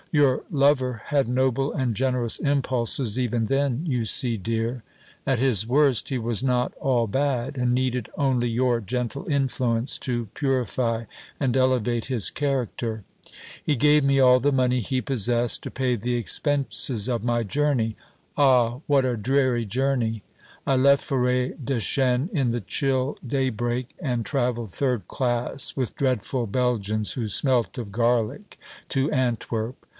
Your 0.13 0.41
lover 0.49 1.03
had 1.05 1.29
noble 1.29 1.71
and 1.71 1.95
generous 1.95 2.39
impulses 2.39 3.17
even 3.17 3.45
then, 3.45 3.85
you 3.85 4.03
see, 4.03 4.35
dear; 4.35 4.83
at 5.27 5.39
his 5.39 5.65
worst 5.65 6.09
he 6.09 6.17
was 6.17 6.43
not 6.43 6.73
all 6.81 7.07
bad, 7.07 7.55
and 7.55 7.71
needed 7.73 8.09
only 8.17 8.49
your 8.49 8.81
gentle 8.81 9.29
influence 9.29 9.97
to 9.99 10.25
purify 10.33 11.05
and 11.39 11.55
elevate 11.55 12.05
his 12.05 12.29
character. 12.29 13.03
He 13.63 13.77
gave 13.77 14.03
me 14.03 14.19
all 14.19 14.39
the 14.41 14.51
money 14.51 14.81
he 14.81 15.01
possessed 15.01 15.61
to 15.63 15.71
pay 15.71 15.95
the 15.95 16.15
expenses 16.15 17.07
of 17.07 17.23
my 17.23 17.43
journey. 17.43 17.95
Ah, 18.35 18.79
what 18.87 19.05
a 19.05 19.15
dreary 19.15 19.65
journey! 19.65 20.23
I 20.67 20.75
left 20.75 21.07
Forêtdechêne 21.09 22.29
in 22.31 22.49
the 22.49 22.59
chill 22.59 23.17
daybreak, 23.25 23.91
and 23.99 24.25
travelled 24.25 24.71
third 24.71 25.07
class, 25.07 25.75
with 25.77 25.95
dreadful 25.95 26.47
Belgians 26.47 27.13
who 27.13 27.29
smelt 27.29 27.77
of 27.77 27.91
garlic, 27.93 28.57
to 28.89 29.09
Antwerp. 29.11 29.85